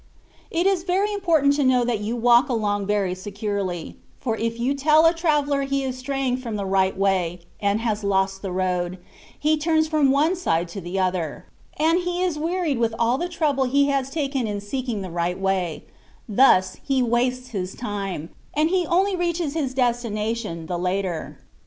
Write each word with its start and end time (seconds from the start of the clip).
It 0.49 0.65
is 0.65 0.81
very 0.81 1.13
important 1.13 1.53
to 1.57 1.63
know 1.63 1.85
that 1.85 1.99
you 1.99 2.15
walk 2.15 2.49
along 2.49 2.87
very 2.87 3.13
securely; 3.13 3.97
for 4.19 4.35
if 4.35 4.59
you 4.59 4.73
tell 4.73 5.05
a 5.05 5.13
traveller 5.13 5.61
he 5.61 5.83
is 5.83 5.95
straying 5.95 6.37
from 6.37 6.55
the 6.55 6.65
right 6.65 6.97
way, 6.97 7.41
and 7.59 7.79
has 7.81 8.03
lost 8.03 8.41
the 8.41 8.51
road, 8.51 8.97
he 9.39 9.55
tmns 9.59 9.89
jfrom 9.91 10.09
one 10.09 10.35
side 10.35 10.67
to 10.69 10.81
the 10.81 10.97
other; 10.97 11.45
and 11.77 11.99
he 11.99 12.23
is 12.23 12.39
wearied 12.39 12.79
with 12.79 12.95
all 12.97 13.19
the 13.19 13.29
trouble 13.29 13.65
he 13.65 13.89
has 13.89 14.09
taken 14.09 14.47
in 14.47 14.59
seeking 14.59 15.03
the 15.03 15.11
right 15.11 15.37
way; 15.39 15.83
thus 16.27 16.77
he 16.83 17.03
wastes 17.03 17.49
his 17.49 17.75
time, 17.75 18.29
and 18.55 18.71
he 18.71 18.87
only 18.87 19.15
reaches 19.15 19.53
his 19.53 19.75
destina 19.75 20.35
tion 20.35 20.65
the 20.65 20.79
later. 20.79 21.37